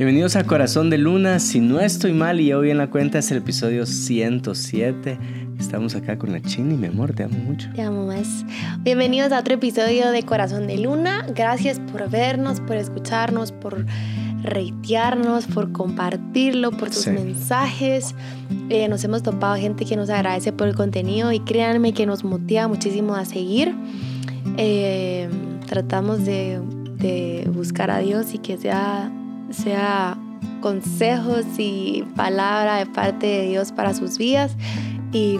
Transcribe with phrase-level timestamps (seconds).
[0.00, 1.40] Bienvenidos a Corazón de Luna.
[1.40, 5.18] Si no estoy mal y hoy en la cuenta es el episodio 107.
[5.58, 7.68] Estamos acá con la Chini, mi amor, te amo mucho.
[7.74, 8.46] Te amo más.
[8.78, 11.26] Bienvenidos a otro episodio de Corazón de Luna.
[11.34, 13.84] Gracias por vernos, por escucharnos, por
[14.42, 18.14] reitearnos, por compartirlo, por tus mensajes.
[18.70, 22.24] Eh, nos hemos topado gente que nos agradece por el contenido y créanme que nos
[22.24, 23.74] motiva muchísimo a seguir.
[24.56, 25.28] Eh,
[25.66, 26.58] tratamos de,
[26.96, 29.12] de buscar a Dios y que sea
[29.50, 30.16] sea
[30.60, 34.56] consejos y palabra de parte de Dios para sus vidas
[35.12, 35.38] y,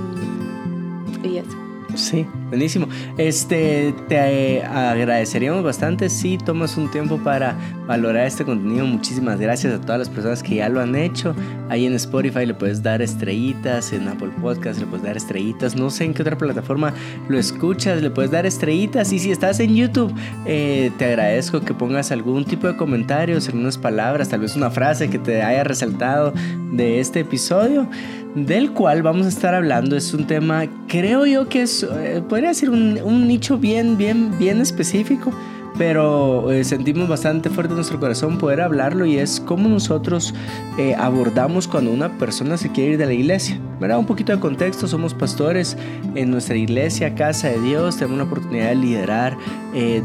[1.23, 1.57] y eso.
[1.95, 2.89] Sí, buenísimo.
[3.17, 8.85] Este, te agradeceríamos bastante si tomas un tiempo para valorar este contenido.
[8.87, 11.35] Muchísimas gracias a todas las personas que ya lo han hecho.
[11.69, 15.77] Ahí en Spotify le puedes dar estrellitas, en Apple Podcast le puedes dar estrellitas.
[15.77, 16.93] No sé en qué otra plataforma
[17.29, 19.13] lo escuchas, le puedes dar estrellitas.
[19.13, 20.13] Y si estás en YouTube,
[20.45, 25.09] eh, te agradezco que pongas algún tipo de comentarios, algunas palabras, tal vez una frase
[25.09, 26.35] que te haya resaltado
[26.73, 27.89] de este episodio
[28.35, 32.55] del cual vamos a estar hablando es un tema, creo yo que es, eh, podría
[32.55, 35.31] ser un, nicho bien, bien, bien específico,
[35.77, 40.33] pero eh, sentimos bastante fuerte en nuestro corazón poder hablarlo y es cómo nosotros
[40.79, 43.61] eh, abordamos cuando una persona se quiere ir de la iglesia.
[43.79, 43.99] ¿verdad?
[43.99, 45.77] Un poquito de contexto, somos pastores
[46.15, 49.37] en nuestra iglesia, Casa de Dios, tenemos la oportunidad de liderar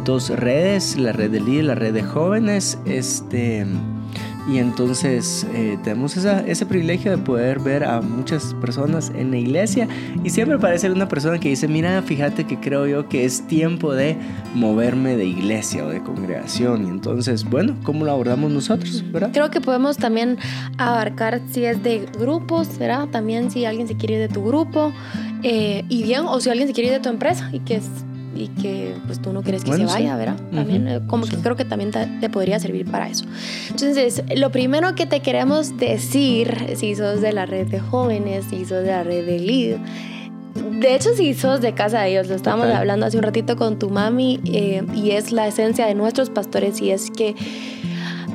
[0.03, 3.65] dos redes, la red de líderes, la red de jóvenes, este
[4.47, 9.87] y entonces eh, tenemos ese privilegio de poder ver a muchas personas en la iglesia
[10.23, 13.93] y siempre parece una persona que dice, mira, fíjate que creo yo que es tiempo
[13.93, 14.15] de
[14.53, 16.85] moverme de iglesia o de congregación.
[16.85, 19.03] Y entonces, bueno, ¿cómo lo abordamos nosotros?
[19.11, 19.31] ¿verdad?
[19.33, 20.37] Creo que podemos también
[20.77, 23.07] abarcar si es de grupos, ¿verdad?
[23.09, 24.93] También si alguien se quiere ir de tu grupo
[25.43, 27.89] eh, y bien, o si alguien se quiere ir de tu empresa y que es
[28.35, 30.37] y que pues tú no quieres que se vaya, ¿verdad?
[30.53, 33.25] También eh, como que creo que también te, podría servir para eso.
[33.69, 38.65] Entonces, lo primero que te queremos decir, si sos de la red de jóvenes, si
[38.65, 39.77] sos de la red de lead,
[40.55, 43.77] de hecho, si sos de casa de Dios, lo estábamos hablando hace un ratito con
[43.77, 47.35] tu mami, eh, y es la esencia de nuestros pastores, y es que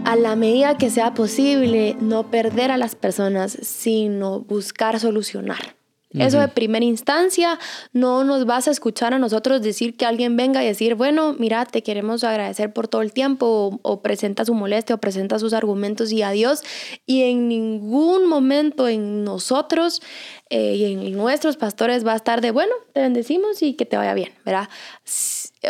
[0.04, 5.79] a la medida que sea posible, no perder a las personas, sino buscar solucionar.
[6.12, 7.60] Eso de primera instancia,
[7.92, 11.64] no nos vas a escuchar a nosotros decir que alguien venga y decir, bueno, mira,
[11.66, 16.10] te queremos agradecer por todo el tiempo, o, presenta su molestia, o presenta sus argumentos
[16.10, 16.62] y adiós.
[17.06, 20.02] Y en ningún momento en nosotros
[20.48, 23.96] eh, y en nuestros pastores va a estar de, bueno, te bendecimos y que te
[23.96, 24.68] vaya bien, ¿verdad?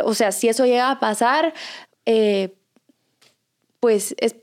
[0.05, 1.53] O sea, si eso llega a pasar,
[2.07, 2.55] eh,
[3.79, 4.37] pues es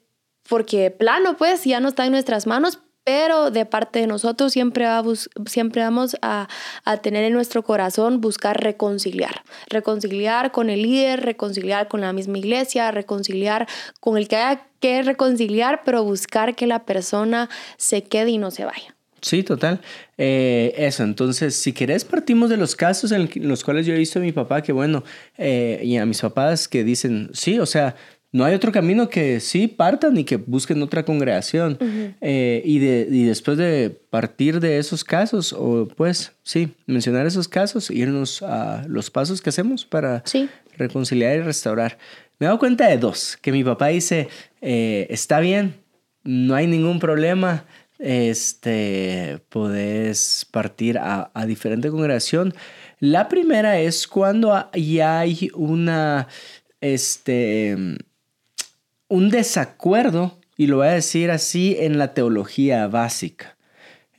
[0.47, 4.85] porque plano, pues ya no está en nuestras manos, pero de parte de nosotros siempre,
[5.45, 6.49] siempre vamos a,
[7.01, 12.91] tener en nuestro corazón buscar reconciliar, reconciliar con el líder, reconciliar con la misma iglesia,
[12.91, 13.65] reconciliar
[14.01, 18.51] con el que haya que reconciliar, pero buscar que la persona se quede y no
[18.51, 18.97] se vaya.
[19.21, 19.79] Sí, total.
[20.17, 24.19] Eh, eso, entonces, si querés, partimos de los casos en los cuales yo he visto
[24.19, 25.05] a mi papá que, bueno,
[25.37, 27.95] eh, y a mis papás que dicen, sí, o sea,
[28.31, 31.77] no hay otro camino que sí partan y que busquen otra congregación.
[32.21, 37.47] Eh, y, de, y después de partir de esos casos, o pues sí, mencionar esos
[37.47, 40.23] casos, irnos a los pasos que hacemos para
[40.77, 41.97] reconciliar y restaurar.
[42.39, 44.27] Me he dado cuenta de dos, que mi papá dice,
[44.61, 45.75] eh, está bien,
[46.23, 47.65] no hay ningún problema,
[47.97, 52.53] este, puedes partir a, a diferente congregación.
[52.99, 56.27] La primera es cuando ya hay una,
[56.81, 57.75] este,
[59.07, 63.57] un desacuerdo, y lo voy a decir así, en la teología básica.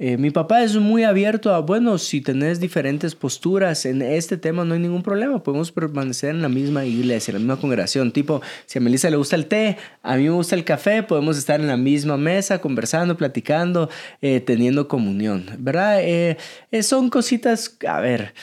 [0.00, 4.64] Eh, mi papá es muy abierto a, bueno, si tenés diferentes posturas en este tema
[4.64, 8.12] no hay ningún problema, podemos permanecer en la misma iglesia, en la misma congregación.
[8.12, 11.36] Tipo, si a Melissa le gusta el té, a mí me gusta el café, podemos
[11.36, 13.90] estar en la misma mesa, conversando, platicando,
[14.22, 15.98] eh, teniendo comunión, ¿verdad?
[16.00, 16.36] Eh,
[16.82, 18.34] son cositas, a ver,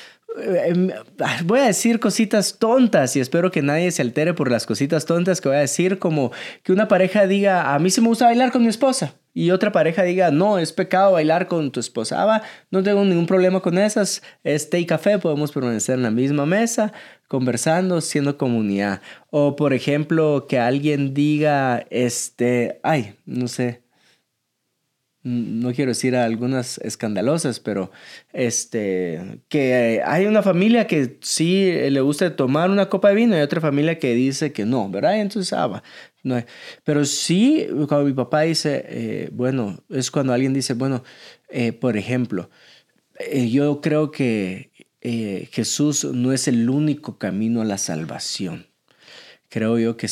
[1.43, 5.41] voy a decir cositas tontas y espero que nadie se altere por las cositas tontas
[5.41, 6.31] que voy a decir, como
[6.63, 9.73] que una pareja diga, a mí sí me gusta bailar con mi esposa, y otra
[9.73, 12.23] pareja diga, no, es pecado bailar con tu esposa.
[12.23, 16.45] Ah, no tengo ningún problema con esas, es y café, podemos permanecer en la misma
[16.45, 16.93] mesa,
[17.27, 19.01] conversando, siendo comunidad.
[19.31, 23.84] O por ejemplo, que alguien diga, este, ay, no sé,
[25.25, 27.91] no quiero decir algunas escandalosas, pero
[28.31, 33.41] este, que hay una familia que sí le gusta tomar una copa de vino y
[33.41, 35.19] otra familia que dice que no, ¿verdad?
[35.19, 35.81] entonces, ah,
[36.23, 36.43] no,
[36.83, 41.03] pero sí, cuando mi papá dice, eh, bueno, es cuando alguien dice, bueno,
[41.49, 42.49] eh, por ejemplo,
[43.19, 48.65] eh, yo creo que Jesús no es el único camino a la salvación.
[49.49, 50.07] Creo yo que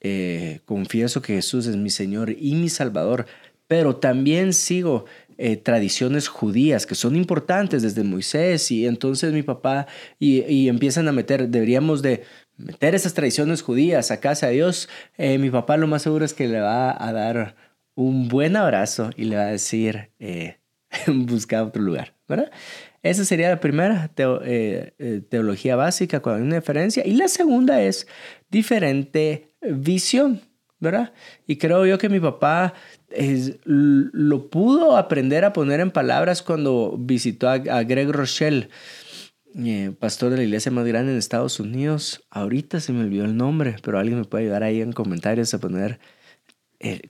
[0.00, 3.26] eh, confieso que Jesús es mi Señor y mi Salvador,
[3.68, 5.04] pero también sigo
[5.40, 9.86] eh, tradiciones judías que son importantes desde Moisés y entonces mi papá
[10.18, 12.24] y, empiezan a meter, deberíamos de
[12.56, 16.34] meter esas tradiciones judías a casa de Dios, eh, mi papá lo más seguro es
[16.34, 17.54] que le va a dar
[17.94, 20.58] un buen abrazo y le va a decir, eh,
[21.06, 22.50] busca otro lugar, ¿verdad?
[23.04, 24.10] Esa sería la primera
[25.28, 27.06] teología básica cuando hay una diferencia.
[27.06, 28.08] Y la segunda es
[28.50, 30.40] diferente visión,
[30.80, 31.12] ¿verdad?
[31.46, 32.74] Y creo yo que mi papá
[33.10, 38.68] es, lo pudo aprender a poner en palabras cuando visitó a, Greg Rochelle,
[39.56, 42.24] eh, pastor de la iglesia más grande en Estados Unidos.
[42.30, 45.58] Ahorita se me olvidó el nombre, pero alguien me puede ayudar ahí en comentarios a
[45.58, 45.98] poner,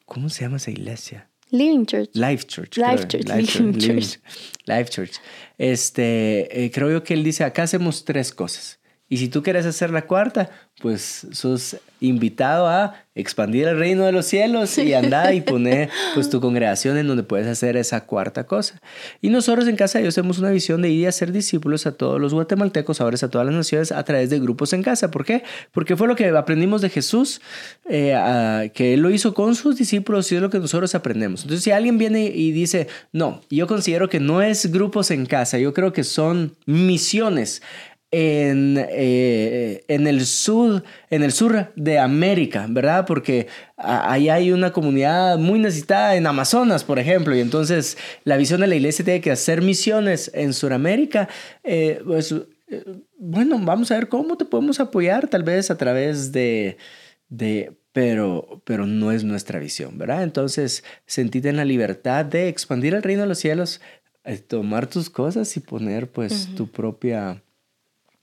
[0.05, 1.29] ¿cómo se llama esa iglesia?
[1.51, 2.11] Living Church.
[2.15, 2.77] Life Church.
[2.77, 3.27] Life Church.
[3.27, 4.19] Living Church.
[4.67, 5.13] Life Church.
[5.57, 8.78] Este, eh, creo yo que él dice, acá hacemos tres cosas.
[9.09, 10.51] Y si tú quieres hacer la cuarta,
[10.81, 16.31] pues sos invitado a expandir el reino de los cielos y andar y poner pues
[16.31, 18.81] tu congregación en donde puedes hacer esa cuarta cosa.
[19.21, 21.93] Y nosotros en Casa de Dios tenemos una visión de ir a ser discípulos a
[21.93, 25.11] todos los guatemaltecos, ahora a todas las naciones a través de grupos en casa.
[25.11, 25.43] ¿Por qué?
[25.73, 27.41] Porque fue lo que aprendimos de Jesús,
[27.89, 31.43] eh, que Él lo hizo con sus discípulos y es lo que nosotros aprendemos.
[31.43, 35.59] Entonces si alguien viene y dice, no, yo considero que no es grupos en casa,
[35.59, 37.63] yo creo que son misiones
[38.11, 43.05] en, eh, en, el sur, en el sur de América, ¿verdad?
[43.07, 48.61] Porque ahí hay una comunidad muy necesitada en Amazonas, por ejemplo, y entonces la visión
[48.61, 51.29] de la iglesia tiene que hacer misiones en Sudamérica.
[51.65, 52.85] Eh, pues, eh,
[53.19, 56.79] bueno, vamos a ver cómo te podemos apoyar, tal vez a través de,
[57.29, 60.23] de pero, pero no es nuestra visión, ¿verdad?
[60.23, 63.83] Entonces, sentite en la libertad de expandir el reino de los cielos,
[64.47, 67.43] tomar tus cosas y poner pues tu propia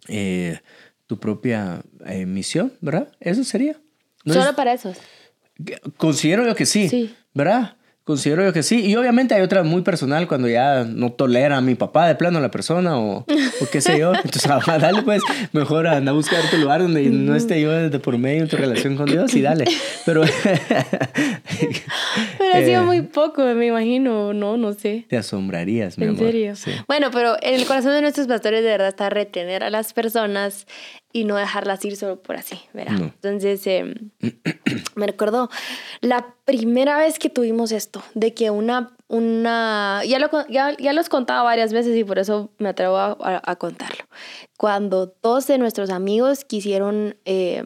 [0.08, 0.60] eh,
[1.08, 3.12] tu propia eh, misión, ¿verdad?
[3.20, 3.80] Eso sería.
[4.26, 4.94] Solo para eso.
[5.98, 7.16] Considero yo que sí, sí.
[7.34, 7.78] ¿verdad?
[8.06, 8.86] Considero yo que sí.
[8.86, 12.40] Y obviamente hay otra muy personal cuando ya no tolera a mi papá de plano
[12.40, 14.14] la persona o, o qué sé yo.
[14.14, 15.24] Entonces, ah, dale pues,
[15.54, 18.58] mejor anda a buscar otro lugar donde no esté yo de por medio en tu
[18.58, 19.66] relación con Dios y dale.
[20.06, 20.22] Pero...
[22.38, 25.06] pero ha sido eh, muy poco, me imagino, no, no sé.
[25.10, 26.26] Te asombrarías, mi ¿En amor.
[26.26, 26.54] serio?
[26.88, 30.68] Bueno, pero en el corazón de nuestros pastores de verdad está retener a las personas
[31.16, 33.00] y no dejarlas ir solo por así, ¿verdad?
[33.00, 34.10] Entonces, em,
[34.96, 35.50] me recuerdo
[36.02, 41.08] la primera vez que tuvimos esto, de que una, una, ya, lo, ya, ya los
[41.08, 44.04] contaba varias veces y por eso me atrevo a, a, contarlo.
[44.58, 47.64] Cuando dos de nuestros amigos quisieron eh,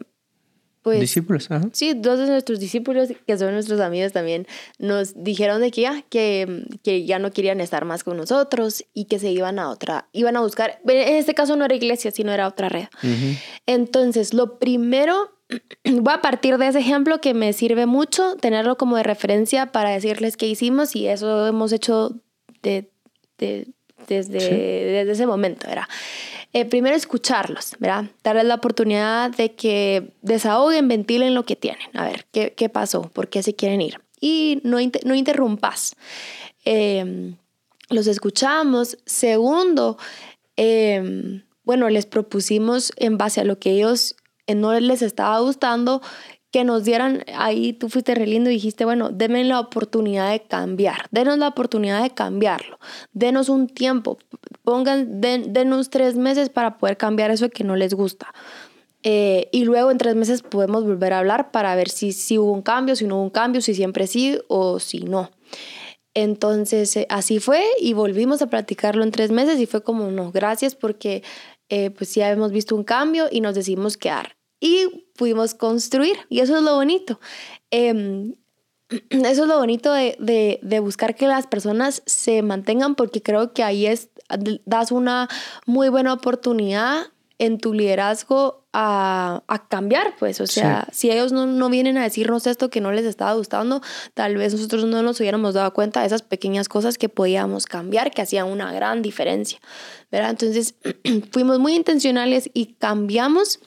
[0.82, 4.46] pues, discípulos, Sí, dos de nuestros discípulos, que son nuestros amigos también,
[4.78, 9.04] nos dijeron de que ya, que, que ya no querían estar más con nosotros y
[9.04, 12.32] que se iban a otra, iban a buscar, en este caso no era iglesia, sino
[12.32, 12.86] era otra red.
[13.66, 15.32] Entonces, lo primero,
[15.84, 19.90] voy a partir de ese ejemplo que me sirve mucho, tenerlo como de referencia para
[19.90, 22.16] decirles qué hicimos y eso hemos hecho
[22.62, 22.90] de,
[23.36, 23.66] de,
[24.08, 25.84] desde, desde ese momento, ¿verdad?
[26.52, 28.06] Eh, primero escucharlos, ¿verdad?
[28.24, 31.88] Darles la oportunidad de que desahoguen, ventilen lo que tienen.
[31.94, 33.02] A ver, ¿qué, qué pasó?
[33.02, 34.00] ¿Por qué se quieren ir?
[34.20, 35.94] Y no, no interrumpas.
[36.64, 37.36] Em,
[37.88, 38.98] los escuchamos.
[39.06, 39.96] Segundo,
[40.56, 44.16] em, bueno, les propusimos en base a lo que ellos
[44.46, 46.02] eh, no les estaba gustando,
[46.50, 50.40] que nos dieran, ahí tú fuiste re lindo y dijiste, bueno, denme la oportunidad de
[50.40, 52.78] cambiar, denos la oportunidad de cambiarlo,
[53.12, 54.18] denos un tiempo,
[54.62, 58.32] pongan, denos tres meses para poder cambiar eso que no les gusta.
[59.02, 62.52] Eh, y luego en tres meses podemos volver a hablar para ver si, si hubo
[62.52, 65.30] un cambio, si no hubo un cambio, si siempre sí o si no.
[66.12, 70.32] Entonces eh, así fue y volvimos a practicarlo en tres meses y fue como, no,
[70.32, 71.22] gracias porque
[71.68, 76.16] eh, pues ya hemos visto un cambio y nos decidimos quedar y pudimos construir.
[76.28, 77.20] Y eso es lo bonito.
[77.70, 78.34] Em,
[79.10, 80.16] eso es lo bonito de,
[80.62, 84.08] de, buscar que las personas se mantengan porque creo que ahí es,
[84.64, 85.28] das una
[85.66, 87.06] muy buena oportunidad
[87.38, 92.02] en tu liderazgo a, a cambiar, pues, o sea, si ellos no, no, vienen a
[92.02, 93.80] decirnos esto que no les estaba gustando,
[94.12, 98.10] tal vez nosotros no nos hubiéramos dado cuenta de esas pequeñas cosas que podíamos cambiar,
[98.10, 99.58] que hacían una gran diferencia,
[100.12, 100.30] ¿verdad?
[100.30, 100.74] Entonces,
[101.32, 103.60] fuimos muy intencionales y cambiamos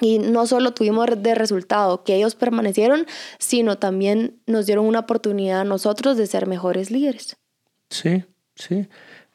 [0.00, 3.06] y no solo tuvimos de resultado que ellos permanecieron,
[3.38, 7.36] sino también nos dieron una oportunidad a nosotros de ser mejores líderes.
[7.90, 8.24] Sí,
[8.54, 8.88] sí.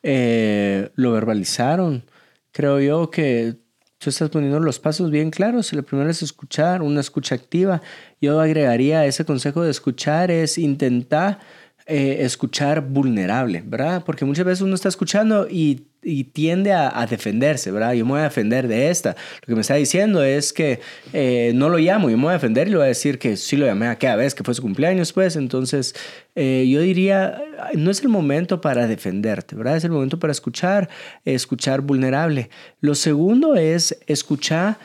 [0.03, 2.03] Eh, lo verbalizaron.
[2.51, 3.55] Creo yo que
[3.97, 5.71] tú estás poniendo los pasos bien claros.
[5.73, 7.81] Lo primero es escuchar, una escucha activa.
[8.21, 11.39] Yo agregaría ese consejo de escuchar es intentar
[11.85, 14.03] eh, escuchar vulnerable, ¿verdad?
[14.05, 15.87] Porque muchas veces uno está escuchando y,
[16.33, 17.93] tiende a, defenderse, ¿verdad?
[17.93, 19.15] Yo me voy a defender de esta.
[19.41, 20.81] Lo que me está diciendo es que
[21.13, 23.37] eh, no lo llamo, yo me voy a defender y le voy a decir que
[23.37, 25.37] sí lo llamé aquella vez que fue su cumpleaños, pues.
[25.37, 25.95] Entonces,
[26.35, 27.41] eh, yo diría,
[27.73, 29.77] no es el momento para defenderte, ¿verdad?
[29.77, 30.89] Es el momento para escuchar,
[31.23, 32.49] escuchar vulnerable.
[32.81, 34.77] Lo segundo es escuchar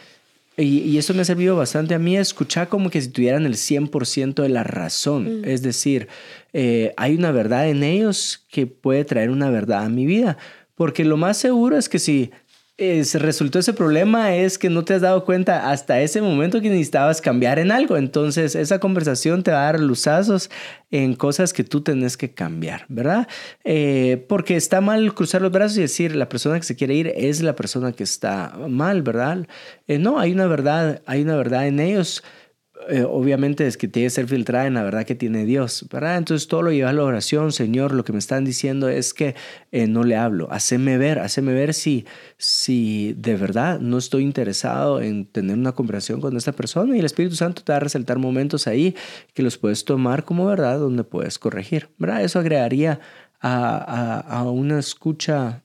[0.59, 3.55] y, y, esto me ha servido bastante a mí, escuchar como que si tuvieran el
[3.55, 5.41] 100% de la razón.
[5.41, 5.45] Mm.
[5.45, 6.09] Es decir,
[6.53, 10.37] eh, hay una verdad en ellos que puede traer una verdad a mi vida.
[10.75, 12.33] Porque lo más seguro es que si
[12.79, 16.69] se resultó ese problema es que no te has dado cuenta hasta ese momento que
[16.69, 17.97] necesitabas cambiar en algo.
[17.97, 20.49] Entonces, esa conversación te va a dar luzazos
[20.93, 23.27] en cosas que tú tenés que cambiar, ¿verdad?
[23.65, 27.13] Eh, porque está mal cruzar los brazos y decir la persona que se quiere ir
[27.17, 29.49] es la persona que está mal, ¿verdad?
[29.89, 32.23] Eh, no, hay una verdad, hay una verdad en ellos.
[32.89, 36.17] Eh, obviamente es que tiene que ser filtrada en la verdad que tiene Dios, ¿verdad?
[36.17, 39.35] Entonces todo lo lleva a la oración, Señor, lo que me están diciendo es que
[39.73, 42.07] eh, no le hablo, haceme ver, haceme ver si,
[42.37, 47.05] si de verdad no estoy interesado en tener una conversación con esta persona y el
[47.05, 48.95] Espíritu Santo te va a resaltar momentos ahí
[49.35, 52.23] que los puedes tomar como verdad donde puedes corregir, ¿verdad?
[52.23, 53.01] Eso agregaría
[53.41, 55.63] a, a, una escucha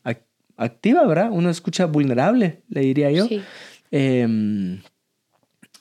[0.58, 1.32] activa, ¿verdad?
[1.32, 3.28] Una escucha vulnerable, le diría yo.
[3.28, 3.42] Sí.
[3.92, 4.82] Em,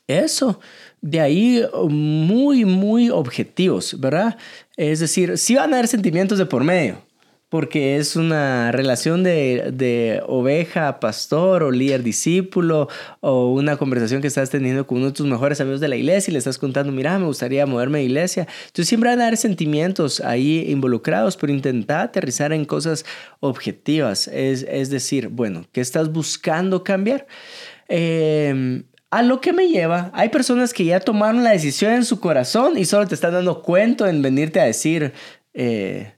[0.06, 0.60] eso
[1.02, 4.38] de ahí muy, muy objetivos, ¿verdad?
[4.76, 7.02] Es decir, sí van a haber sentimientos de por medio,
[7.49, 12.88] porque es una relación de, de oveja, pastor o líder discípulo,
[13.21, 16.30] o una conversación que estás teniendo con uno de tus mejores amigos de la iglesia
[16.30, 18.47] y le estás contando, mira, me gustaría moverme a iglesia.
[18.66, 23.04] Entonces siempre van a haber sentimientos ahí involucrados, pero intenta aterrizar en cosas
[23.40, 27.26] objetivas, es, es decir, bueno, ¿qué estás buscando cambiar?
[27.88, 32.19] Eh, a lo que me lleva, hay personas que ya tomaron la decisión en su
[32.19, 35.12] corazón y solo te están dando cuento en venirte a decir,
[35.52, 36.14] eh,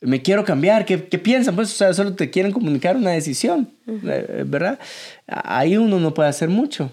[0.00, 1.56] me quiero cambiar, ¿qué, piensan?
[1.56, 4.78] Pues, o sea, solo te quieren comunicar una decisión, eh, ¿verdad?
[5.26, 6.92] Ahí uno no puede hacer mucho,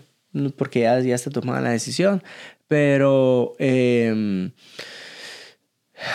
[0.58, 2.24] porque ya, ya está tomada la decisión.
[2.68, 4.54] Pero em,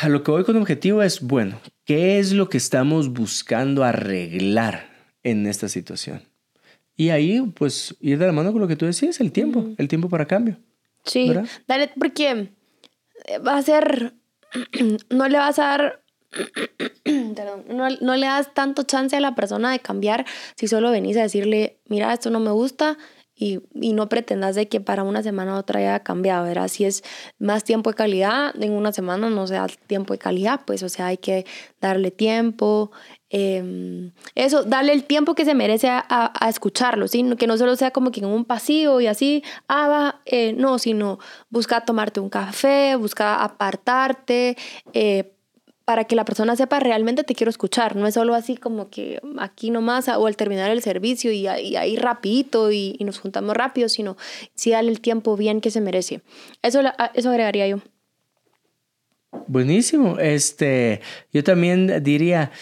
[0.03, 4.91] a lo que voy con objetivo es, bueno, ¿qué es lo que estamos buscando arreglar
[5.23, 6.30] en esta situación?
[6.97, 9.89] Y ahí, pues, ir de la mano con lo que tú decías, el tiempo, el
[9.89, 10.59] tiempo para cambio.
[11.05, 11.33] Sí,
[11.67, 12.51] dale, porque
[13.47, 14.15] va a ser,
[15.11, 16.03] no le vas a dar,
[17.05, 21.23] no, no, le das tanto chance a la persona de cambiar si solo venís a
[21.23, 22.99] decirle, mira, esto no me gusta
[23.35, 26.69] y, y no pretendas de que para una semana u otra haya cambiado, ¿verdad?
[26.69, 27.03] Si es
[27.39, 31.07] más tiempo de calidad, en una semana no sea tiempo de calidad, pues, o sea,
[31.07, 31.47] hay que
[31.81, 32.93] darle tiempo,
[33.33, 37.25] Em, eso, darle el tiempo que se merece a, a, escucharlo, ¿sí?
[37.39, 40.81] que no solo sea como que en un pasillo y así, ah, va, eh, no,
[40.81, 44.57] sino busca tomarte un café, busca apartarte,
[44.95, 45.33] eh,
[45.85, 49.21] para que la persona sepa realmente te quiero escuchar, no es solo así como que
[49.39, 54.17] aquí nomás o al terminar el servicio y, ahí rapidito y, nos juntamos rápido, sino
[54.55, 56.23] sí darle el tiempo bien que se merece.
[56.63, 56.81] Eso,
[57.15, 57.79] eso agregaría yo.
[59.47, 60.19] Buenísimo.
[60.19, 61.01] Este,
[61.33, 62.53] yo también diría,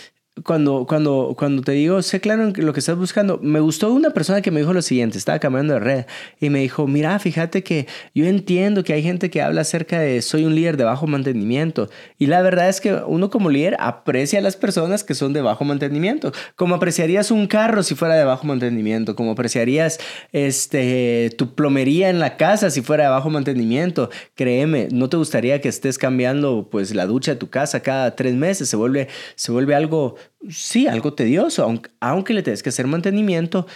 [0.44, 4.42] cuando, cuando, cuando te digo, sé claro lo que estás buscando, me gustó una persona
[4.42, 6.04] que me dijo lo siguiente, estaba cambiando de red
[6.40, 10.22] y me dijo, mira, fíjate que yo entiendo que hay gente que habla acerca de
[10.22, 14.38] soy un líder de bajo mantenimiento y la verdad es que uno como líder aprecia
[14.38, 18.24] a las personas que son de bajo mantenimiento, como apreciarías un carro si fuera de
[18.24, 19.98] bajo mantenimiento, como apreciarías
[20.32, 25.60] este, tu plomería en la casa si fuera de bajo mantenimiento, créeme, no te gustaría
[25.60, 29.52] que estés cambiando pues la ducha de tu casa cada tres meses, se vuelve, se
[29.52, 30.16] vuelve algo
[30.48, 33.66] sí, algo tedioso, aunque, aunque le tengas que hacer mantenimiento,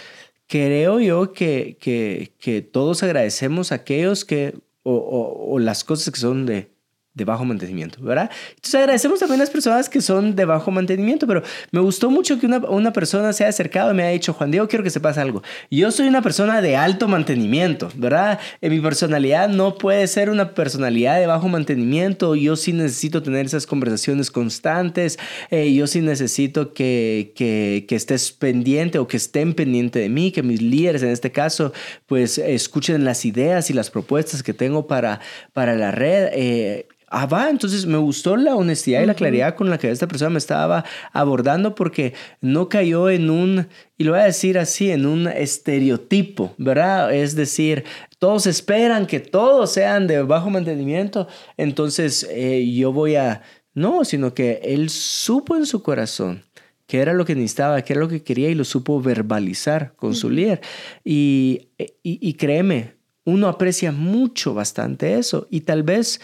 [0.47, 6.45] creo yo que, que, que todos agradecemos a aquellos que, o, las cosas que son
[6.45, 6.72] de,
[7.13, 8.29] de bajo mantenimiento, ¿verdad?
[8.49, 12.39] Entonces agradecemos también a las personas que son de bajo mantenimiento, pero me gustó mucho
[12.39, 14.89] que una, una persona se haya acercado y me haya dicho, Juan Diego, quiero que
[14.89, 15.43] sepas algo.
[15.69, 18.39] Yo soy una persona de alto mantenimiento, ¿verdad?
[18.61, 22.35] En mi personalidad no puede ser una personalidad de bajo mantenimiento.
[22.35, 25.19] Yo sí necesito tener esas conversaciones constantes.
[25.51, 30.31] Eh, yo sí necesito que, que, que estés pendiente o que estén pendiente de mí,
[30.31, 31.73] que mis líderes en este caso,
[32.07, 35.19] pues escuchen las ideas y las propuestas que tengo para,
[35.53, 36.29] para la red.
[36.33, 40.07] Eh, ah, va, entonces me gustó la honestidad y la claridad con la que esta
[40.07, 43.67] persona me estaba abordando porque no cayó en un,
[43.97, 47.13] y lo voy a decir así, en un estereotipo, ¿verdad?
[47.13, 47.83] Es decir,
[48.17, 53.43] todos esperan que todos sean de bajo mantenimiento, entonces eh, yo voy a,
[53.75, 56.43] no, sino que él supo en su corazón
[56.87, 60.13] que era lo que necesitaba, que era lo que quería y lo supo verbalizar con
[60.13, 60.61] su líder.
[61.03, 65.47] Y, y, y créeme, uno aprecia mucho, bastante eso.
[65.49, 66.21] Y tal vez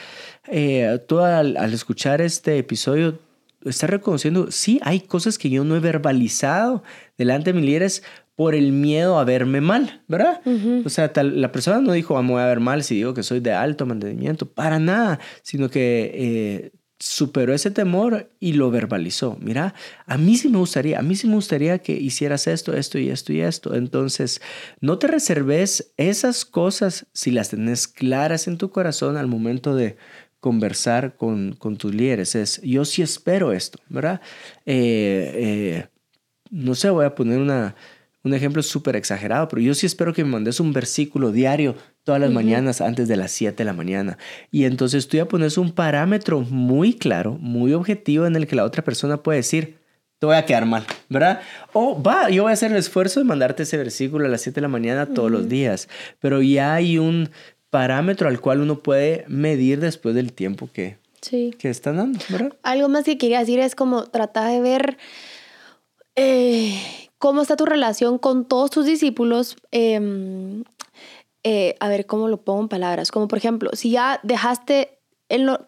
[0.48, 3.20] eh, tú al, escuchar este episodio
[3.66, 6.84] estás reconociendo, sí, hay cosas que yo no he verbalizado
[7.18, 8.04] delante de mis líderes
[8.36, 10.40] por el miedo a verme mal, ¿verdad?
[10.86, 13.42] O sea, tal, la persona no dijo, vamos a ver mal si digo que soy
[13.42, 19.38] de alto mantenimiento, para nada, sino que eh, superó ese temor y lo verbalizó.
[19.40, 19.74] Mira,
[20.06, 23.10] a mí sí me gustaría, a mí sí me gustaría que hicieras esto, esto y
[23.10, 23.74] esto y esto.
[23.74, 24.42] Entonces,
[24.82, 29.96] no te reserves esas cosas si las tenés claras en tu corazón al momento de
[30.42, 32.36] conversar con, tus líderes.
[32.36, 34.22] Es, yo sí espero esto, ¿verdad?
[34.66, 35.88] Eh, eh,
[36.52, 37.76] no sé, voy a poner una
[38.24, 42.20] un ejemplo súper exagerado, pero yo sí espero que me mandes un versículo diario todas
[42.20, 44.18] las mañanas antes de las 7 de la mañana.
[44.52, 48.66] Y entonces tú ya pones un parámetro muy claro, muy objetivo en el que la
[48.66, 49.78] otra persona puede decir,
[50.20, 51.42] te voy a quedar mal, ¿verdad?
[51.72, 54.56] O va, yo voy a hacer el esfuerzo de mandarte ese versículo a las 7
[54.56, 55.88] de la mañana todos los días,
[56.20, 57.30] pero ya hay un
[57.70, 61.56] parámetro al cual uno puede medir después del tiempo que, sí.
[61.58, 62.54] que están dando, ¿verdad?
[62.64, 64.98] Algo más que quería decir es como tratar de ver...
[66.16, 69.58] Eh, ¿Cómo está tu relación con todos tus discípulos?
[69.72, 70.64] Em,
[71.44, 73.12] eh, a ver, ¿cómo lo pongo en palabras?
[73.12, 74.98] Como por ejemplo, si ya dejaste,
[75.28, 75.68] en lo,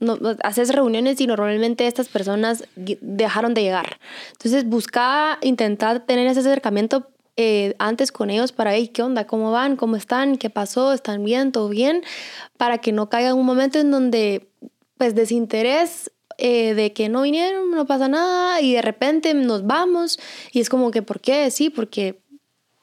[0.00, 4.00] no, haces reuniones y normalmente estas personas dejaron de llegar.
[4.32, 7.06] Entonces busca intentar tener ese acercamiento
[7.36, 11.22] eh, antes con ellos para ver qué onda, cómo van, cómo están, qué pasó, están
[11.24, 12.02] bien, todo bien,
[12.56, 14.48] para que no caiga un momento en donde
[14.98, 20.18] pues desinterés eh, de que no vinieron, no pasa nada y de repente nos vamos
[20.52, 21.50] y es como que, ¿por qué?
[21.50, 22.20] Sí, porque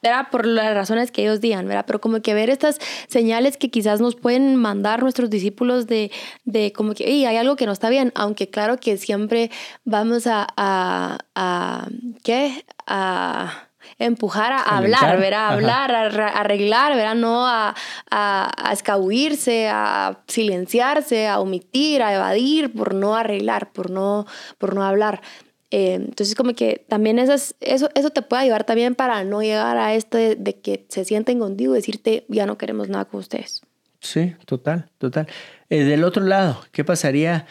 [0.03, 1.85] era por las razones que ellos digan, ¿verdad?
[1.87, 6.11] Pero como que ver estas señales que quizás nos pueden mandar nuestros discípulos de,
[6.45, 9.49] de como que, hay algo que no está bien, aunque claro que siempre
[9.85, 11.87] vamos a, a, a
[12.23, 12.63] ¿qué?
[12.85, 13.66] A
[13.99, 15.45] empujar a hablar, ¿verdad?
[15.45, 17.15] A hablar, a arreglar, ¿verdad?
[17.15, 17.75] No a,
[18.09, 24.25] a, escabuirse, a silenciarse, a omitir, a evadir por no arreglar, por no,
[24.57, 25.21] por no hablar.
[25.69, 29.77] Eh, entonces, como que también esas, eso, eso te puede ayudar también para no llegar
[29.77, 33.61] a esto de, que se sienten contigo y decirte, ya no queremos nada con ustedes.
[33.99, 35.27] Sí, total, total.
[35.69, 37.47] Eh, del otro lado, ¿qué pasaría?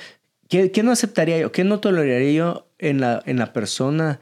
[0.49, 1.53] ¿Qué, ¿Qué, no aceptaría yo?
[1.53, 4.21] ¿Qué no toleraría yo en la, en la persona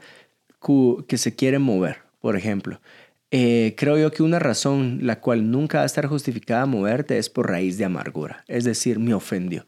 [1.07, 2.04] que se quiere mover?
[2.25, 2.81] Por ejemplo,
[3.29, 7.29] eh, creo yo que una razón la cual nunca va a estar justificada moverte es
[7.29, 8.43] por raíz de amargura.
[8.47, 9.67] Es decir, me ofendió.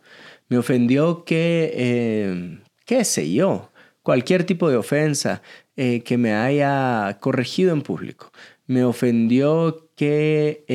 [0.49, 3.69] Me ofendió que, eh, qué sé yo,
[4.01, 5.43] cualquier tipo de ofensa
[5.75, 8.31] eh, que me haya corregido en público.
[8.65, 10.65] Me ofendió que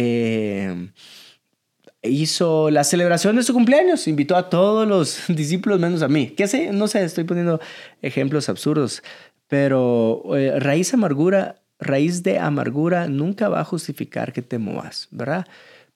[2.05, 6.29] hizo la celebración de su cumpleaños, invitó a todos los discípulos menos a mí.
[6.29, 6.71] ¿Qué sé?
[6.71, 7.61] No sé, estoy poniendo
[8.03, 9.03] ejemplos absurdos,
[9.49, 10.23] pero
[10.61, 15.47] raíz amargura raíz de amargura nunca va a justificar que te movas, ¿verdad?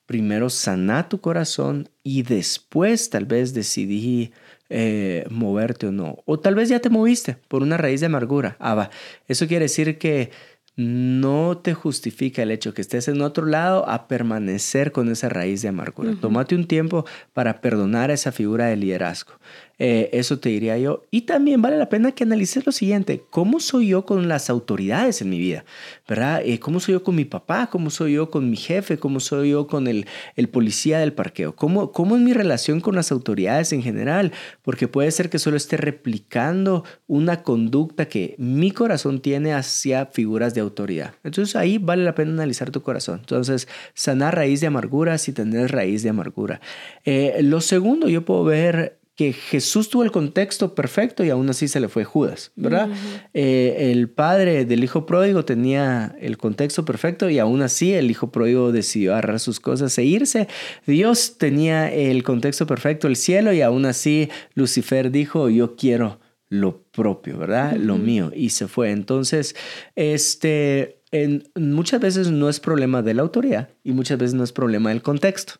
[0.05, 4.31] Primero sana tu corazón y después tal vez decidí
[4.69, 6.17] eh, moverte o no.
[6.25, 8.55] O tal vez ya te moviste por una raíz de amargura.
[8.59, 8.89] Ah, va.
[9.27, 10.31] Eso quiere decir que
[10.77, 15.63] no te justifica el hecho que estés en otro lado a permanecer con esa raíz
[15.63, 16.13] de amargura.
[16.21, 19.33] Tómate un tiempo para perdonar a esa figura de liderazgo.
[19.79, 21.05] Eh, eso te diría yo.
[21.11, 25.21] Y también vale la pena que analices lo siguiente, ¿cómo soy yo con las autoridades
[25.21, 25.65] en mi vida?
[26.07, 26.41] ¿Verdad?
[26.43, 27.67] Eh, ¿Cómo soy yo con mi papá?
[27.67, 28.97] ¿Cómo soy yo con mi jefe?
[28.97, 31.55] ¿Cómo soy yo con el, el policía del parqueo?
[31.55, 34.31] ¿Cómo, ¿Cómo es mi relación con las autoridades en general?
[34.63, 40.53] Porque puede ser que solo esté replicando una conducta que mi corazón tiene hacia figuras
[40.53, 41.13] de autoridad.
[41.23, 43.19] Entonces ahí vale la pena analizar tu corazón.
[43.19, 46.61] Entonces, sanar raíz de amargura si tener raíz de amargura.
[47.05, 51.67] Eh, lo segundo, yo puedo ver que Jesús tuvo el contexto perfecto y aún así
[51.67, 52.87] se le fue Judas, ¿verdad?
[53.33, 58.31] Eh, el padre del hijo pródigo tenía el contexto perfecto y aún así el hijo
[58.31, 60.47] pródigo decidió agarrar sus cosas e irse.
[60.85, 66.83] Dios tenía el contexto perfecto, el cielo, y aún así Lucifer dijo, yo quiero lo
[66.83, 67.75] propio, ¿verdad?
[67.75, 68.91] Lo mío, y se fue.
[68.91, 69.55] Entonces,
[69.95, 74.51] este, en, muchas veces no es problema de la autoridad y muchas veces no es
[74.51, 75.53] problema del contexto.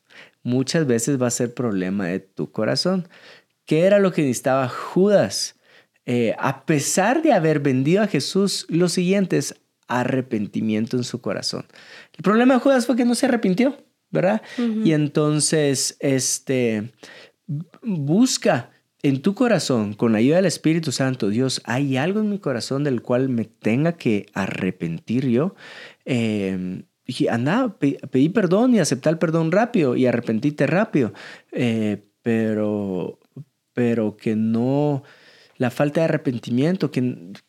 [0.43, 3.08] Muchas veces va a ser problema de tu corazón.
[3.67, 5.60] ¿Qué era lo que necesitaba Judas?
[6.06, 9.56] Eh, a pesar de haber vendido a Jesús, lo siguiente es
[9.89, 11.65] arrepentimiento en su corazón.
[12.17, 13.77] El problema de Judas fue que no se arrepintió,
[14.10, 14.41] ¿verdad?
[14.58, 16.93] Y entonces, este,
[17.84, 18.71] busca
[19.03, 22.86] en tu corazón, con la ayuda del Espíritu Santo, Dios, ¿hay algo en mi corazón
[22.86, 25.56] del cual me tenga que arrepentir yo?
[26.06, 31.13] Eh, dije, anda, pedí perdón y aceptar el perdón rápido y arrepentite rápido.
[31.51, 33.19] Eh, pero
[33.78, 35.04] pero que no,
[35.58, 37.00] la falta de arrepentimiento, que,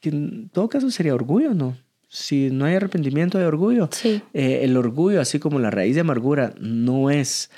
[0.03, 1.75] en todo caso sería orgullo, ¿no?
[2.11, 3.89] Si no hay arrepentimiento, hay orgullo.
[3.91, 4.21] Sí.
[4.35, 7.51] Eh, el orgullo, así como la raíz de amargura, no es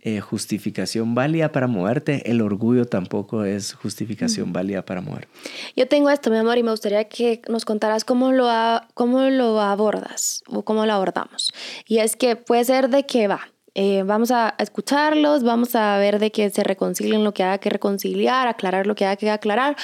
[0.00, 2.30] eh, justificación válida para moverte.
[2.30, 5.26] El orgullo tampoco es justificación válida para mover.
[5.74, 8.46] Yo tengo esto, mi amor, y me gustaría que nos contaras cómo lo,
[8.92, 11.50] cómo lo abordas o cómo lo abordamos.
[11.86, 13.40] Y es que puede ser de que va.
[13.80, 17.70] Eh, vamos a escucharlos, vamos a ver de que se reconcilien lo que haya que
[17.70, 19.76] reconciliar, aclarar lo que haya que aclarar,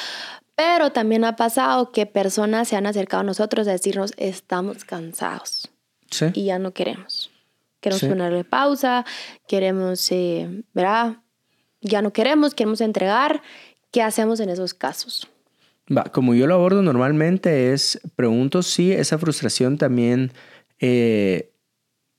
[0.56, 5.70] pero también ha pasado que personas se han acercado a nosotros a decirnos, estamos cansados
[6.10, 6.26] Sí.
[6.34, 7.30] y ya no queremos.
[7.80, 8.08] Queremos Sí.
[8.08, 9.04] ponerle pausa,
[9.46, 11.18] queremos, eh, ¿verdad?
[11.80, 13.42] Ya no queremos, queremos entregar.
[13.92, 15.28] ¿Qué hacemos en esos casos?
[15.96, 20.32] Va, como yo lo abordo normalmente es, pregunto si esa frustración también
[20.80, 21.52] eh,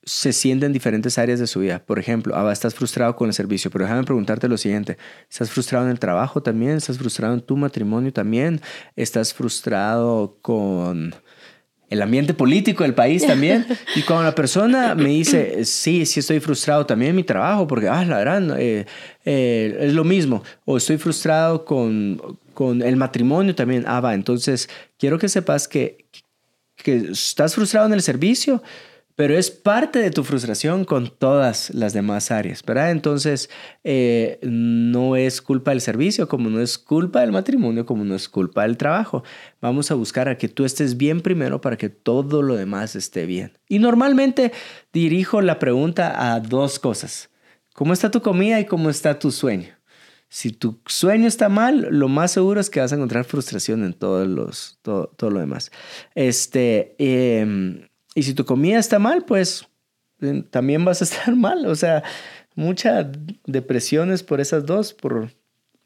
[0.06, 1.82] se siente en diferentes áreas de su vida.
[1.84, 4.96] Por ejemplo, ah, estás frustrado con el servicio, pero déjame preguntarte lo siguiente.
[5.28, 6.76] ¿Estás frustrado en el trabajo también?
[6.76, 8.60] ¿Estás frustrado en tu matrimonio también?
[8.94, 11.12] ¿Estás frustrado con
[11.90, 13.66] el ambiente político del país también?
[13.96, 17.88] Y cuando la persona me dice, sí, sí estoy frustrado también en mi trabajo, porque,
[17.88, 18.86] ah, la verdad, eh,
[19.24, 20.44] eh, es lo mismo.
[20.64, 23.82] O estoy frustrado con, con el matrimonio también.
[23.88, 24.68] Ah, va, entonces
[25.00, 26.06] quiero que sepas que,
[26.76, 28.62] que estás frustrado en el servicio,
[29.16, 32.90] pero es parte de tu frustración con todas las demás áreas, ¿verdad?
[32.90, 33.48] Entonces,
[33.82, 38.28] eh, no es culpa del servicio, como no es culpa del matrimonio, como no es
[38.28, 39.24] culpa del trabajo.
[39.62, 43.24] Vamos a buscar a que tú estés bien primero para que todo lo demás esté
[43.24, 43.52] bien.
[43.68, 44.52] Y normalmente
[44.92, 47.30] dirijo la pregunta a dos cosas.
[47.72, 49.70] ¿Cómo está tu comida y cómo está tu sueño?
[50.28, 53.94] Si tu sueño está mal, lo más seguro es que vas a encontrar frustración en
[53.94, 55.70] todos los, todo, todo lo demás.
[56.14, 59.68] Este, eh, y si tu comida está mal, pues
[60.22, 61.66] eh, también vas a estar mal.
[61.66, 62.02] O sea,
[62.56, 63.08] mucha
[63.44, 65.30] depresiones por esas dos, por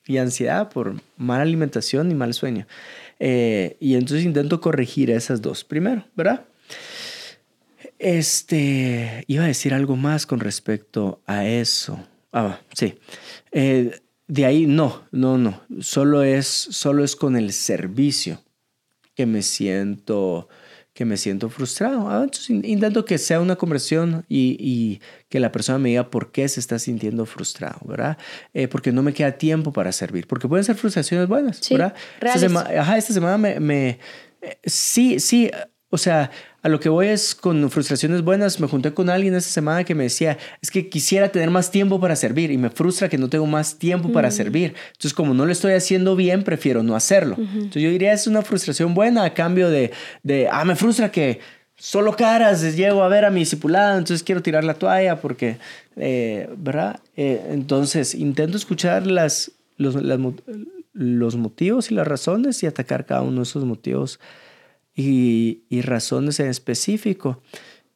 [0.06, 2.66] y ansiedad, por mala alimentación y mal sueño.
[3.18, 6.44] Eh, y entonces intento corregir esas dos primero, ¿verdad?
[7.98, 12.00] Este, iba a decir algo más con respecto a eso.
[12.32, 12.94] Ah, sí.
[13.52, 15.62] Eh, de ahí no, no, no.
[15.80, 18.40] Solo es, solo es con el servicio
[19.14, 20.48] que me siento
[21.00, 22.10] que me siento frustrado.
[22.10, 26.30] Ah, entonces intento que sea una conversión y, y, que la persona me diga por
[26.30, 28.18] qué se está sintiendo frustrado, ¿verdad?
[28.52, 31.94] Eh, porque no me queda tiempo para servir, porque pueden ser frustraciones buenas, Sí, ¿verdad?
[32.20, 33.98] Esta, sema ajá, esta semana me, me
[34.42, 35.50] eh, sí, sí,
[35.90, 36.30] o sea,
[36.62, 38.60] a lo que voy es con frustraciones buenas.
[38.60, 42.00] Me junté con alguien esta semana que me decía, es que quisiera tener más tiempo
[42.00, 44.74] para servir y me frustra que no tengo más tiempo para servir.
[44.92, 47.36] Entonces, como no lo estoy haciendo bien, prefiero no hacerlo.
[47.38, 49.90] Entonces, yo diría, es una frustración buena a cambio de,
[50.22, 51.40] de, ah, me frustra que
[51.76, 55.56] solo caras llego a ver a mi discipulado, entonces quiero tirar la toalla porque,
[55.96, 57.00] eh, ¿verdad?
[57.16, 60.20] Eh, entonces, intento escuchar las, los, las,
[60.92, 64.20] los motivos y las razones y atacar cada uno de esos motivos
[65.00, 67.42] y, y, razones en específico.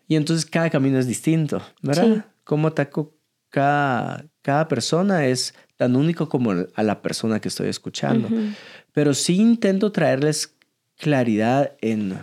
[0.09, 2.15] Y entonces cada camino es distinto, ¿verdad?
[2.15, 2.23] Sí.
[2.45, 3.15] Cómo ataco
[3.51, 8.29] cada, cada persona es tan único como a la persona que estoy escuchando.
[8.29, 8.55] Uh -huh.
[8.93, 10.55] Pero sí intento traerles
[10.99, 12.19] claridad en,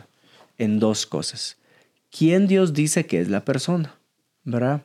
[0.58, 1.58] en dos cosas.
[2.10, 3.96] ¿Quién Dios dice que es la persona?
[4.44, 4.84] ¿Verdad?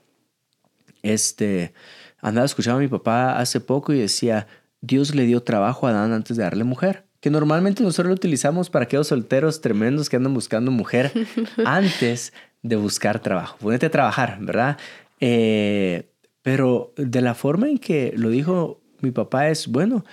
[1.03, 1.73] Este,
[2.21, 4.47] andaba escuchando a mi papá hace poco y decía,
[4.81, 8.71] Dios le dio trabajo a Adán antes de darle mujer que normalmente nosotros lo utilizamos
[8.71, 11.11] para aquellos solteros tremendos que andan buscando mujer
[11.65, 13.57] antes de buscar trabajo.
[13.59, 14.79] Ponete a trabajar, ¿verdad?
[15.19, 16.09] Eh,
[16.43, 20.05] pero de la forma en que lo dijo mi papá es, bueno,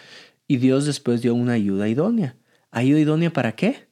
[0.48, 2.36] y Dios después dio una ayuda idónea.
[2.72, 3.86] ¿Ayuda idónea para qué?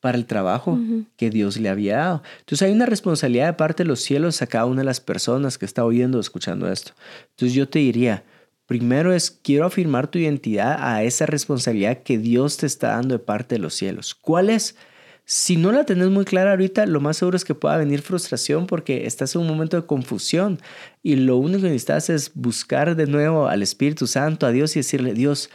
[0.00, 1.06] Para el trabajo uh -huh.
[1.16, 2.22] que Dios le había dado.
[2.40, 5.56] Entonces hay una responsabilidad de parte de los cielos a cada una de las personas
[5.56, 6.94] que está oyendo o escuchando esto.
[7.30, 8.24] Entonces yo te diría,
[8.66, 13.24] Primero es, quiero afirmar tu identidad a esa responsabilidad que Dios te está dando de
[13.24, 14.14] parte de los cielos.
[14.14, 14.76] ¿Cuál es?
[15.24, 18.66] Si no la tenés muy clara ahorita, lo más seguro es que pueda venir frustración
[18.66, 20.60] porque estás en un momento de confusión
[21.02, 24.80] y lo único que necesitas es buscar de nuevo al Espíritu Santo, a Dios y
[24.80, 25.50] decirle, Dios,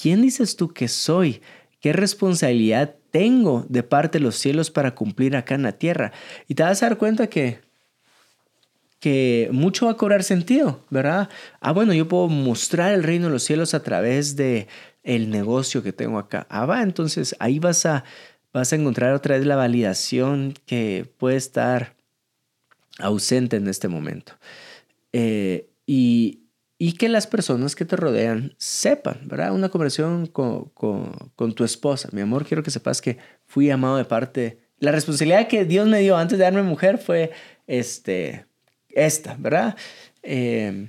[0.00, 1.42] ¿quién dices tú que soy?
[1.80, 6.12] ¿Qué responsabilidad tengo de parte de los cielos para cumplir acá en la tierra?
[6.46, 7.65] Y te vas a dar cuenta que
[8.98, 11.28] que mucho va a cobrar sentido, ¿verdad?
[11.60, 14.68] Ah, bueno, yo puedo mostrar el reino de los cielos a través de
[15.02, 16.46] el negocio que tengo acá.
[16.50, 18.04] Ah, va, entonces ahí vas a,
[18.52, 21.94] vas a encontrar otra vez la validación que puede estar
[22.98, 24.32] ausente en este momento.
[25.12, 26.40] Eh, y,
[26.78, 29.54] y, que las personas que te rodean sepan, ¿verdad?
[29.54, 32.08] Una conversación con, con, con tu esposa.
[32.12, 34.58] Mi amor, quiero que sepas que fui amado de parte...
[34.78, 37.30] La responsabilidad que Dios me dio antes de darme mujer fue,
[37.66, 38.45] este,
[38.96, 39.76] esta, ¿verdad?
[40.22, 40.88] Eh,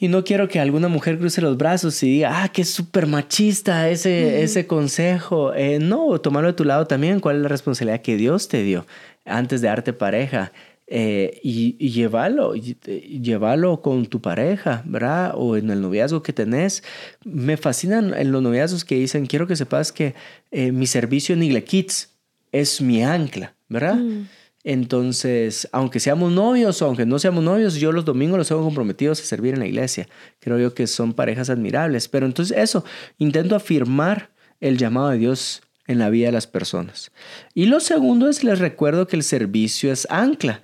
[0.00, 3.88] Y no quiero que alguna mujer cruce los brazos y diga, ah, qué súper machista
[3.90, 5.52] ese, ese consejo.
[5.54, 7.18] Eh, no, tomarlo de tu lado también.
[7.18, 8.86] ¿Cuál es la responsabilidad que Dios te dio
[9.24, 10.52] antes de darte pareja?
[10.86, 15.32] Eh, y, y, llevarlo, llevarlo con tu pareja, ¿verdad?
[15.34, 16.84] O en el noviazgo que tenés.
[17.24, 20.14] Me fascinan en los noviazgos que dicen, quiero que sepas que
[20.52, 22.10] eh, mi servicio en Igle Kids
[22.52, 23.96] es mi ancla, ¿verdad?
[23.96, 24.28] Mm.
[24.70, 29.18] Entonces, aunque seamos novios o aunque no seamos novios, yo los domingos los tengo comprometidos
[29.18, 30.06] a servir en la iglesia.
[30.40, 32.06] Creo yo que son parejas admirables.
[32.06, 32.84] Pero entonces eso,
[33.16, 34.28] intento afirmar
[34.60, 37.12] el llamado de Dios en la vida de las personas.
[37.54, 40.60] Y lo segundo es, les recuerdo que el servicio es ancla.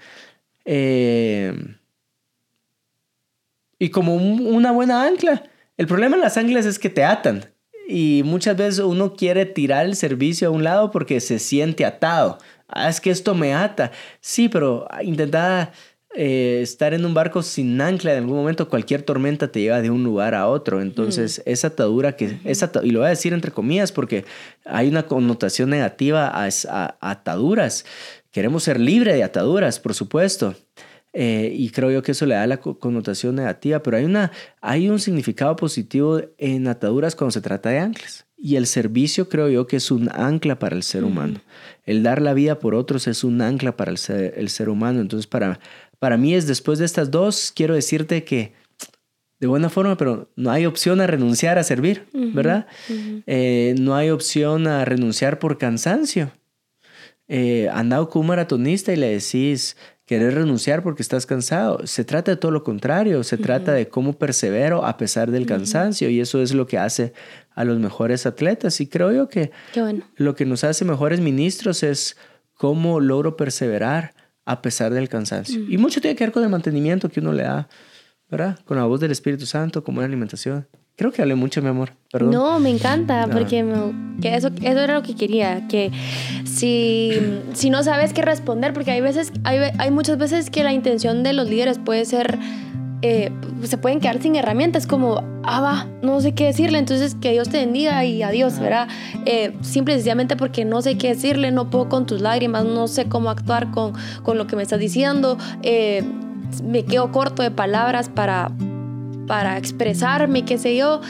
[0.66, 1.54] Eh,
[3.78, 5.44] y como una buena ancla.
[5.78, 7.53] El problema en las anclas es que te atan.
[7.86, 12.38] Y muchas veces uno quiere tirar el servicio a un lado porque se siente atado.
[12.68, 13.92] Ah, es que esto me ata.
[14.20, 15.72] Sí, pero intenta
[16.16, 19.90] eh, estar en un barco sin ancla en algún momento, cualquier tormenta te lleva de
[19.90, 20.80] un lugar a otro.
[20.80, 21.50] Entonces, mm.
[21.50, 24.24] esa atadura que, esa, y lo voy a decir entre comillas porque
[24.64, 27.84] hay una connotación negativa a, ataduras.
[28.30, 30.54] Queremos ser libres de ataduras, por supuesto.
[31.16, 34.90] Eh, y creo yo que eso le da la connotación negativa, pero hay, una, hay
[34.90, 38.26] un significado positivo en ataduras cuando se trata de anclas.
[38.36, 41.40] Y el servicio creo yo que es un ancla para el ser humano.
[41.86, 45.00] El dar la vida por otros es un ancla para el ser, el ser humano.
[45.00, 45.60] Entonces, para,
[46.00, 48.52] para mí es después de estas dos, quiero decirte que
[49.40, 52.66] de buena forma, pero no hay opción a renunciar a servir, ¿verdad?
[53.26, 56.32] Eh, no hay opción a renunciar por cansancio.
[57.26, 61.86] Eh, andado con un maratonista y le decís, querer renunciar porque estás cansado.
[61.86, 66.10] Se trata de todo lo contrario, se trata de cómo persevero a pesar del cansancio
[66.10, 67.14] y eso es lo que hace
[67.54, 68.80] a los mejores atletas.
[68.80, 69.50] Y creo yo que
[70.16, 72.16] lo que nos hace mejores ministros es
[72.54, 74.14] cómo logro perseverar
[74.44, 75.60] a pesar del cansancio.
[75.68, 77.68] Y mucho tiene que ver con el mantenimiento que uno le da,
[78.28, 78.58] ¿verdad?
[78.66, 80.68] Con la voz del Espíritu Santo, como una alimentación.
[80.96, 81.92] Creo que hablé mucho, mi amor.
[82.12, 82.30] Perdón.
[82.30, 83.64] No, me encanta, porque
[84.22, 85.90] que eso, eso era lo que quería, que
[86.44, 87.12] si,
[87.52, 91.24] si no sabes qué responder, porque hay veces, hay, hay muchas veces que la intención
[91.24, 92.38] de los líderes puede ser
[93.06, 93.30] eh,
[93.64, 97.50] se pueden quedar sin herramientas como, ah, va, no sé qué decirle, entonces que Dios
[97.50, 98.88] te bendiga y adiós, ¿verdad?
[99.26, 102.88] Eh, simple y sencillamente porque no sé qué decirle, no puedo con tus lágrimas, no
[102.88, 106.02] sé cómo actuar con, con lo que me estás diciendo, eh,
[106.62, 108.50] me quedo corto de palabras para
[109.26, 111.00] para expresarme, qué sé yo,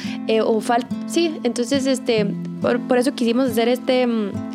[0.44, 2.27] o falta, sí, entonces este,
[2.72, 4.07] por, eso quisimos hacer este,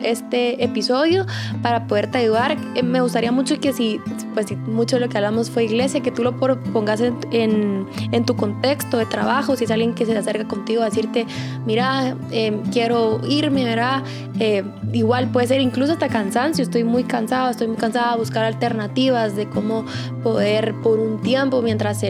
[0.03, 1.25] este episodio
[1.61, 2.57] para poderte ayudar.
[2.75, 3.99] Eh, me gustaría mucho que si,
[4.33, 8.35] pues mucho de lo que hablamos fue iglesia, que tú lo pongas en, en, tu
[8.35, 11.25] contexto de trabajo, si es alguien que se acerca contigo a decirte,
[11.65, 14.03] mira, em, quiero irme, ¿verdad?
[14.39, 19.35] Eh, igual puede ser incluso hasta cansancio, estoy muy cansado, estoy muy cansada, buscar alternativas
[19.35, 19.85] de cómo
[20.23, 22.09] poder por un tiempo, mientras se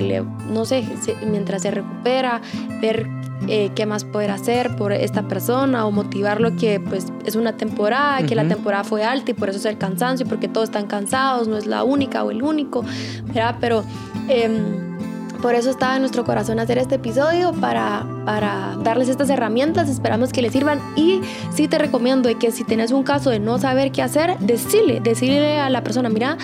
[0.49, 0.83] no sé,
[1.29, 2.41] mientras se recupera,
[2.81, 7.57] ver eh, qué más poder hacer por esta persona o motivarlo que pues es una
[7.57, 10.87] temporada, que la temporada fue alta y por eso es el cansancio, porque todos están
[10.87, 12.83] cansados, no es la única o el único,
[13.25, 13.55] ¿verdad?
[13.59, 13.83] Pero
[14.27, 14.97] em,
[15.41, 20.33] por eso estaba en nuestro corazón hacer este episodio para, para darles estas herramientas, esperamos
[20.33, 21.21] que les sirvan y
[21.53, 25.59] sí te recomiendo que si tienes un caso de no saber qué hacer, decirle, decirle
[25.59, 26.37] a la persona, mira,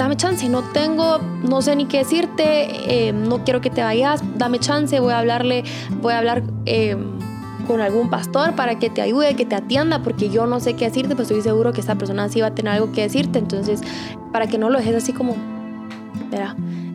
[0.00, 4.22] dame chance, no tengo, no sé ni qué decirte, eh, no quiero que te vayas,
[4.38, 5.62] dame chance, voy a hablarle,
[6.00, 6.96] voy a hablar eh,
[7.66, 10.86] con algún pastor para que te ayude, que te atienda, porque yo no sé qué
[10.86, 13.82] decirte, pues estoy seguro que esta persona sí va a tener algo que decirte, entonces,
[14.32, 15.36] para que no lo dejes así como,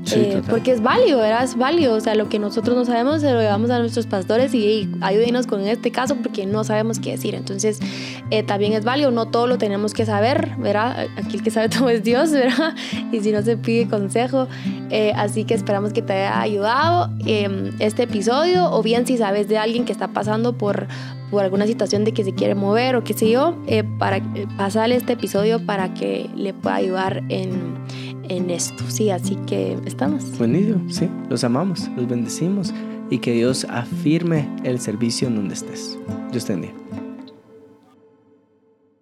[0.06, 0.40] ¿verdad?
[0.40, 1.44] Eh, porque es válido, ¿verdad?
[1.44, 1.96] Es válido.
[1.96, 5.48] O sea, lo que nosotros no sabemos se lo llevamos a nuestros pastores y ayúdenos
[5.48, 7.36] con este caso porque no sabemos qué decir.
[7.36, 7.80] Entonces,
[8.32, 9.12] eh, también es válido.
[9.12, 11.08] No todo lo tenemos que saber, ¿verdad?
[11.18, 12.76] Aquí el que sabe todo es Dios, ¿verdad?
[13.12, 14.48] Y si no se pide consejo.
[14.90, 19.48] Eh, así que esperamos que te haya ayudado em, este episodio o bien si sabes
[19.48, 20.88] de alguien que está pasando por,
[21.32, 23.56] por alguna situación de que se quiere mover o qué sé yo,
[23.98, 24.22] para
[24.58, 27.85] pasarle este episodio para que le pueda ayudar en
[28.30, 30.38] en esto, sí, así que estamos.
[30.38, 32.74] Buenísimo, sí, los amamos, los bendecimos
[33.10, 35.98] y que Dios afirme el servicio en donde estés.
[36.32, 36.85] Dios te bendiga.